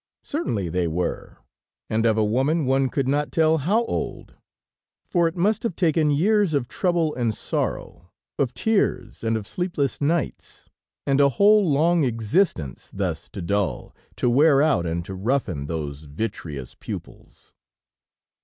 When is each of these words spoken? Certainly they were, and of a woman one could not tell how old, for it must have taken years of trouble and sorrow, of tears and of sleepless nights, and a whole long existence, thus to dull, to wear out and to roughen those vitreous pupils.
Certainly 0.23 0.69
they 0.69 0.87
were, 0.87 1.37
and 1.87 2.07
of 2.07 2.17
a 2.17 2.25
woman 2.25 2.65
one 2.65 2.89
could 2.89 3.07
not 3.07 3.31
tell 3.31 3.59
how 3.59 3.85
old, 3.85 4.33
for 5.05 5.27
it 5.27 5.35
must 5.35 5.61
have 5.61 5.75
taken 5.75 6.09
years 6.09 6.55
of 6.55 6.67
trouble 6.67 7.13
and 7.13 7.35
sorrow, 7.35 8.09
of 8.39 8.55
tears 8.55 9.23
and 9.23 9.37
of 9.37 9.45
sleepless 9.45 10.01
nights, 10.01 10.67
and 11.05 11.21
a 11.21 11.29
whole 11.29 11.69
long 11.71 12.03
existence, 12.03 12.89
thus 12.91 13.29
to 13.29 13.43
dull, 13.43 13.95
to 14.15 14.27
wear 14.27 14.59
out 14.59 14.87
and 14.87 15.05
to 15.05 15.13
roughen 15.13 15.67
those 15.67 16.05
vitreous 16.05 16.73
pupils. 16.73 17.53